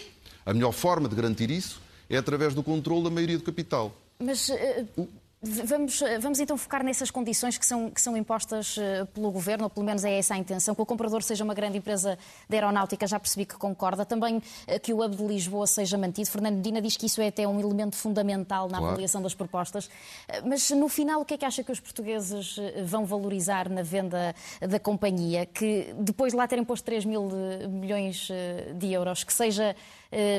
[0.45, 3.95] a melhor forma de garantir isso é através do controle da maioria do capital.
[4.19, 5.07] Mas uh,
[5.45, 9.69] Vamos, vamos então focar nessas condições que são, que são impostas eh, pelo Governo, ou
[9.69, 12.17] pelo menos é essa a intenção, que o comprador seja uma grande empresa
[12.49, 14.03] de aeronáutica, já percebi que concorda.
[14.03, 16.31] Também eh, que o hub de Lisboa seja mantido.
[16.31, 18.93] Fernando Medina diz que isso é até um elemento fundamental na claro.
[18.93, 19.87] avaliação das propostas.
[20.27, 23.83] Eh, mas no final, o que é que acha que os portugueses vão valorizar na
[23.83, 25.45] venda da companhia?
[25.45, 27.29] Que depois de lá terem posto 3 mil
[27.69, 28.29] milhões
[28.75, 29.75] de euros, que seja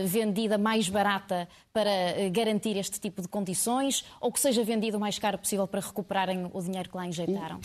[0.06, 5.18] vendida mais barata para garantir este tipo de condições, ou que seja vendida o mais
[5.18, 7.60] caro possível para recuperarem o dinheiro que lá injetaram.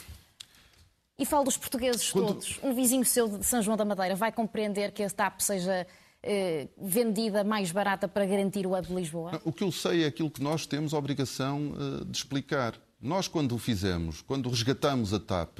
[1.17, 2.27] E falo dos portugueses Quando...
[2.27, 2.59] todos.
[2.63, 5.85] Um vizinho seu de São João da Madeira vai compreender que a TAP seja
[6.23, 9.39] eh, vendida mais barata para garantir o hub de Lisboa?
[9.43, 12.75] O que eu sei é aquilo que nós temos a obrigação eh, de explicar.
[12.99, 15.59] Nós, quando o fizemos, quando resgatamos a TAP,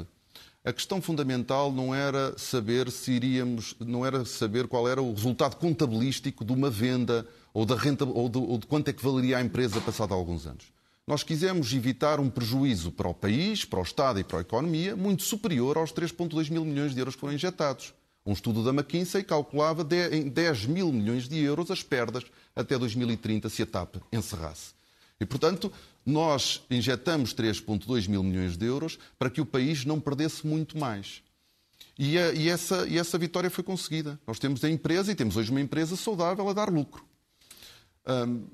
[0.64, 5.56] a questão fundamental não era saber se iríamos, não era saber qual era o resultado
[5.56, 9.38] contabilístico de uma venda ou, da renta, ou, de, ou de quanto é que valeria
[9.38, 10.66] a empresa passado alguns anos.
[11.08, 14.96] nós quisemos evitar um prejuízo para o país, para o Estado e para a economia
[14.96, 17.94] muito superior aos 3,2 mil milhões de euros que foram injetados.
[18.24, 22.24] Um estudo da McKinsey calculava em 10 mil milhões de euros as perdas
[22.56, 24.74] até 2030 se a TAP encerrasse.
[25.20, 25.72] E, portanto,
[26.06, 31.22] nós injetamos 3,2 mil milhões de euros para que o país não perdesse muito mais.
[31.98, 34.20] E, a, e, essa, e essa vitória foi conseguida.
[34.26, 37.06] Nós temos a empresa e temos hoje uma empresa saudável a dar lucro.
[38.08, 38.46] Hum,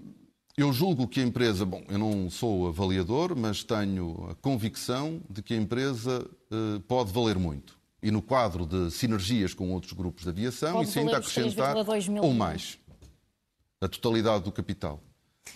[0.58, 5.44] eu julgo que a empresa, bom, eu não sou avaliador, mas tenho a convicção de
[5.44, 7.78] que a empresa uh, pode valer muito.
[8.02, 11.76] E no quadro de sinergias com outros grupos de aviação, pode isso ainda acrescentar
[12.22, 12.78] ou mais
[13.80, 15.00] a totalidade do capital.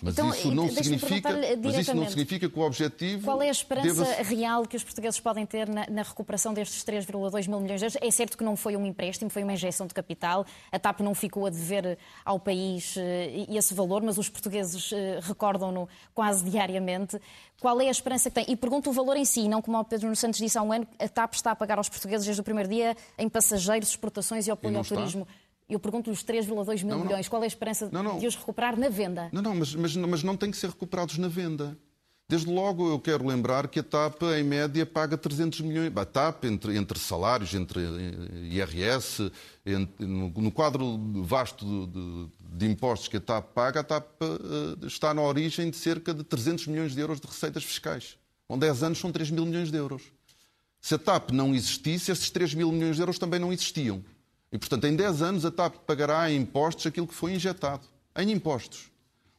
[0.00, 1.30] Mas, então, isso não significa,
[1.62, 3.24] mas isso não significa que o objetivo.
[3.24, 7.48] Qual é a esperança real que os portugueses podem ter na, na recuperação destes 3,2
[7.48, 7.98] mil milhões de euros?
[8.00, 10.46] É certo que não foi um empréstimo, foi uma injeção de capital.
[10.70, 15.18] A TAP não ficou a dever ao país eh, esse valor, mas os portugueses eh,
[15.22, 17.20] recordam-no quase diariamente.
[17.60, 18.52] Qual é a esperança que tem?
[18.52, 20.86] E pergunto o valor em si, não como o Pedro Santos disse há um ano,
[20.98, 24.50] a TAP está a pagar aos portugueses desde o primeiro dia em passageiros, exportações e
[24.50, 25.26] apoio ao turismo.
[25.72, 28.78] Eu pergunto-lhe os 3,2 mil não, milhões, qual é a esperança não, de os recuperar
[28.78, 29.30] na venda?
[29.32, 31.74] Não, não, mas, mas, mas não têm que ser recuperados na venda.
[32.28, 35.90] Desde logo, eu quero lembrar que a TAP, em média, paga 300 milhões.
[35.96, 39.32] A TAP, entre, entre salários, entre eh, IRS,
[39.64, 44.06] entre, no, no, quadro vasto de, de, de, impostos que a TAP paga, a TAP
[44.22, 48.18] uh, está na origem de cerca de 300 milhões de euros de receitas fiscais.
[48.46, 50.02] Com 10 anos são 3 mil milhões de euros.
[50.82, 54.02] Se a TAP não existisse, esses 3 mil milhões de euros também não existiam.
[54.52, 57.86] E, portanto, em 10 anos a TAP pagará em impostos aquilo que foi injetado.
[58.14, 58.90] Em impostos.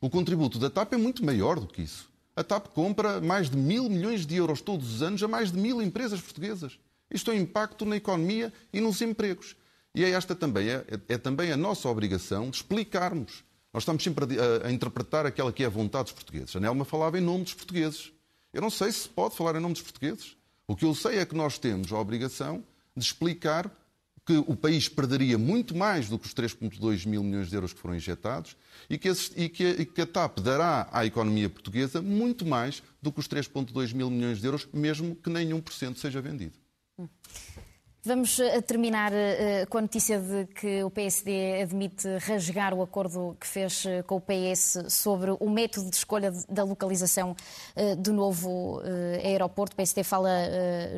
[0.01, 2.11] O contributo da TAP é muito maior do que isso.
[2.35, 5.57] A TAP compra mais de mil milhões de euros todos os anos a mais de
[5.57, 6.79] mil empresas portuguesas.
[7.11, 9.55] Isto tem impacto na economia e nos empregos.
[9.93, 13.43] E é esta também, é, é também a nossa obrigação de explicarmos.
[13.71, 16.55] Nós estamos sempre a, a, interpretar aquela que é a vontade dos portugueses.
[16.55, 18.11] A Nelma falava em nome dos portugueses.
[18.51, 20.35] Eu não sei se pode falar em nome dos portugueses.
[20.67, 22.63] O que eu sei é que nós temos a obrigação
[22.97, 23.71] de explicar
[24.25, 27.79] que o país perderia muito mais do que os 3,2 mil milhões de euros que
[27.79, 28.55] foram injetados
[28.89, 33.11] e que, e, que, e que, a TAP dará à economia portuguesa muito mais do
[33.11, 36.53] que os 3,2 mil milhões de euros, mesmo que nenhum por cento seja vendido.
[36.97, 37.09] Hum.
[38.05, 43.37] Vamos eh, terminar uh, com a notícia de que o PSD admite rasgar o acordo
[43.39, 47.33] que fez com o PS sobre o método de escolha da localização
[47.97, 48.81] do novo
[49.23, 49.71] aeroporto.
[49.73, 50.29] O PSD fala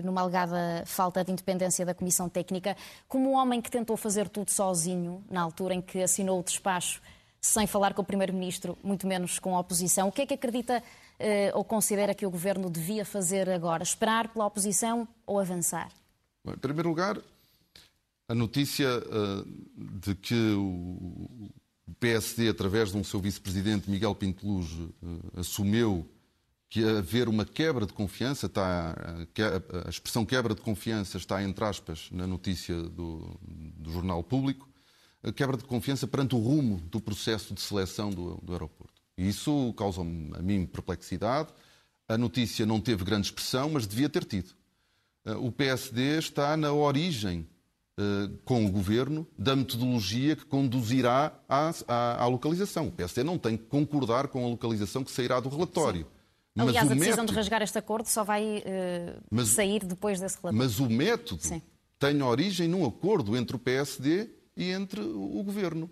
[0.04, 2.76] numa alegada falta de independência da Comissão Técnica.
[3.08, 7.02] Como um homem que tentou fazer tudo sozinho, na altura em que assinou o despacho,
[7.40, 10.82] sem falar com o Primeiro-Ministro, muito menos com a oposição, o que é que acredita
[11.54, 13.84] ou considera que o Governo devia fazer agora?
[13.84, 15.90] Esperar pela oposição ou avançar?
[16.54, 17.20] Em primeiro lugar,
[18.28, 21.52] a notícia uh, de que o
[22.00, 24.92] PSD, através de um seu vice-presidente, Miguel Pinteluz, uh,
[25.40, 26.08] assumiu
[26.70, 28.96] que haver uma quebra de confiança, está,
[29.86, 33.40] a expressão quebra de confiança está entre aspas na notícia do,
[33.78, 34.68] do jornal público,
[35.24, 38.94] a quebra de confiança perante o rumo do processo de seleção do, do aeroporto.
[39.18, 41.50] E isso causa a mim perplexidade.
[42.08, 44.54] A notícia não teve grande expressão, mas devia ter tido.
[45.26, 47.48] Eh, o PSD está na origem
[47.98, 52.88] eh, com o governo da metodologia que conduzirá à, à, à, localização.
[52.88, 56.06] O PSD não tem que concordar com a localização que sairá do relatório.
[56.54, 57.32] Mas Aliás, a decisão método...
[57.32, 60.58] de rasgar este acordo só vai uh, mas, sair depois desse relatório.
[60.58, 61.62] Mas o método Sim.
[62.00, 65.90] tem origem num acordo entre o PSD e entre o governo.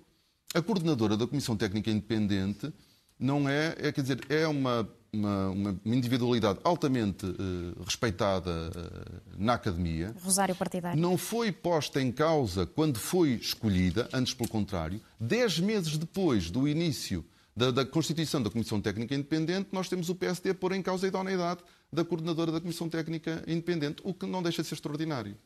[0.54, 2.72] A coordenadora da Comissão Técnica Independente
[3.20, 9.54] não é, é quer dizer, é uma uma, uma, individualidade altamente uh, respeitada uh, na
[9.54, 10.16] academia.
[10.22, 11.00] Rosário partidário.
[11.00, 15.00] Não foi posta em causa quando foi escolhida, antes pelo contrário.
[15.20, 17.24] Dez meses depois do início
[17.56, 21.06] da, da, constituição da Comissão Técnica Independente, nós temos o PSD a pôr em causa
[21.06, 25.38] a idoneidade da coordenadora da Comissão Técnica Independente, o que não deixa de ser extraordinário.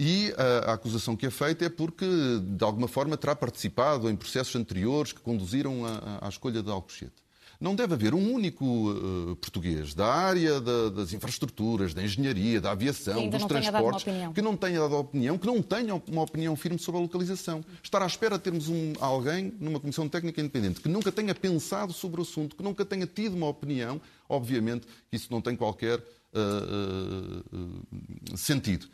[0.00, 2.06] E a, a, acusação que é feita é porque,
[2.40, 5.82] de alguma forma, terá participado em processos anteriores que conduziram
[6.20, 7.27] à, escolha de Alcochete.
[7.60, 12.70] Não deve haver um único uh, português da área da, das infraestruturas, da engenharia, da
[12.70, 17.00] aviação, dos transportes, que não tenha dado opinião, que não tenha uma opinião firme sobre
[17.00, 17.64] a localização.
[17.82, 21.92] Estar à espera de termos um, alguém numa comissão técnica independente que nunca tenha pensado
[21.92, 27.42] sobre o assunto, que nunca tenha tido uma opinião, obviamente isso não tem qualquer uh,
[27.52, 28.86] uh, sentido.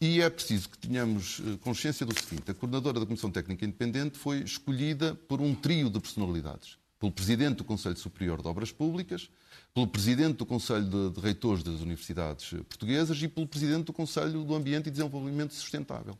[0.00, 4.44] E é preciso que tenhamos consciência do seguinte: a coordenadora da Comissão Técnica Independente foi
[4.44, 9.28] escolhida por um trio de personalidades pelo Presidente do Conselho Superior de Obras Públicas,
[9.74, 14.44] pelo Presidente do Conselho de, de Reitores das Universidades Portuguesas e pelo Presidente do Conselho
[14.44, 16.16] do Ambiente e Desenvolvimento Sustentável.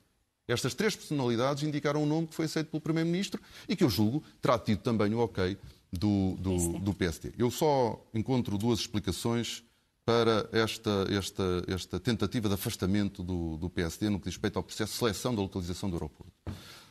[0.48, 4.24] Estas três personalidades indicaram um nome que foi aceito pelo Primeiro-Ministro e que eu julgo
[4.40, 5.56] terá tido também o ok
[5.92, 7.32] do, do, do PSD.
[7.38, 9.62] Eu só encontro duas explicações
[10.04, 14.64] para esta, esta, esta tentativa de afastamento do, do PSD no que diz respeito ao
[14.64, 16.32] processo de seleção da localização do aeroporto.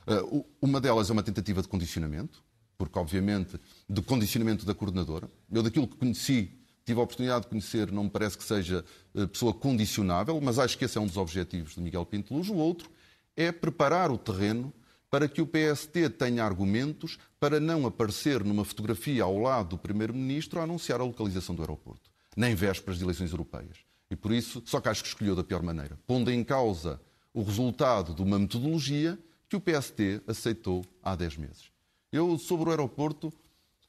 [0.08, 2.42] Uh, uma delas é uma tentativa de condicionamento,
[2.82, 5.30] porque, obviamente, de condicionamento da coordenadora.
[5.52, 6.50] Eu, daquilo que conheci,
[6.84, 10.76] tive a oportunidade de conhecer, não me parece que seja uh, pessoa condicionável, mas acho
[10.76, 12.50] que esse é um dos objetivos de Miguel Pinto Luz.
[12.50, 12.90] O outro
[13.38, 14.74] é preparar o terreno
[15.12, 20.60] para que o PST tenha argumentos para não aparecer numa fotografia ao lado do Primeiro-Ministro
[20.60, 23.78] a anunciar a localização do aeroporto nem vésperas de eleições europeias.
[24.10, 27.00] E por isso, só que acho que escolheu da pior maneira, pondo em causa
[27.34, 31.72] o resultado de uma metodologia que o PST aceitou há 10 meses.
[32.12, 33.32] Eu, sobre o aeroporto,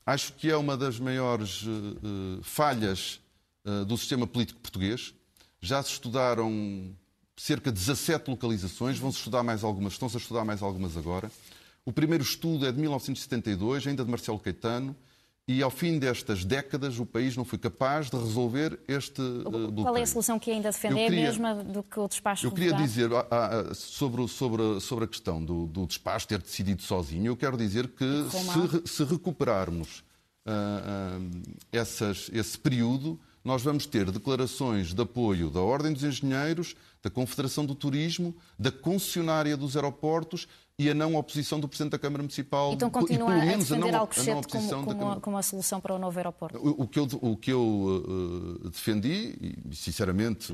[0.07, 3.21] acho que é uma das maiores uh, falhas
[3.65, 5.13] uh, do sistema político português.
[5.61, 6.95] Já se estudaram
[7.37, 11.31] cerca de 17 localizações, vão-se estudar mais algumas, estão-se a estudar mais algumas agora.
[11.85, 14.95] O primeiro estudo é de 1972, ainda de Marcelo Caetano,
[15.47, 19.83] e ao fim destas décadas o país não foi capaz de resolver este uh, bloqueio.
[19.83, 21.01] Qual é a solução que ainda defende?
[21.01, 25.05] É a mesma do que o despacho Eu queria dizer ah, ah, sobre, sobre, sobre
[25.05, 30.05] a questão do, do, despacho ter decidido sozinho, eu quero dizer que se, se, recuperarmos
[31.73, 37.67] essas, esse período, nós vamos ter declarações de apoio da Ordem dos Engenheiros, da Confederação
[37.67, 40.47] do Turismo, da concessionária dos aeroportos
[40.79, 42.73] e a não oposição do Presidente da Câmara Municipal.
[42.73, 46.59] Então continua a defender Alcochete como, como, como, a solução para o novo aeroporto?
[46.59, 50.53] O, o que eu, o que eu uh, defendi, e sinceramente,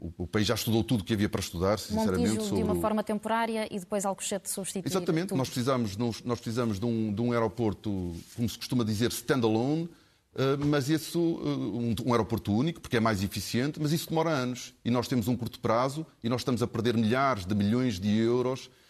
[0.00, 2.28] o, o, país já estudou tudo o que havia para estudar, sinceramente.
[2.28, 2.62] Montijo sobre...
[2.62, 5.38] de uma forma temporária e depois Alcochete substituir Exatamente, tudo.
[5.38, 9.88] nós precisamos, nós precisamos de um, de um aeroporto, como se costuma dizer, standalone,
[10.34, 14.30] Uh, mas isso, uh, um, um, aeroporto único, porque é mais eficiente, mas isso demora
[14.30, 14.72] anos.
[14.82, 18.16] E nós temos um curto prazo e nós estamos a perder milhares de milhões de
[18.16, 18.81] euros eh,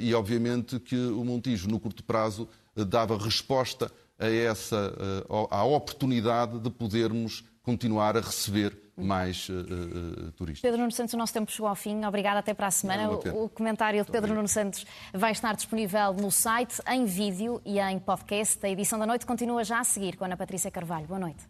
[0.00, 5.64] e obviamente que o Montijo, no curto prazo, eh, dava resposta a essa eh, à
[5.64, 10.60] oportunidade de podermos continuar a receber mais uh, uh, turistas.
[10.60, 12.04] Pedro Nuno Santos, o nosso tempo chegou ao fim.
[12.04, 13.10] Obrigado até para a semana.
[13.10, 14.84] O, o, comentário de Pedro Nuno Santos
[15.14, 18.64] vai estar disponível no site, em vídeo e em podcast.
[18.64, 21.06] A edição da noite continua já a seguir com a Ana Patrícia Carvalho.
[21.06, 21.42] Boa noite.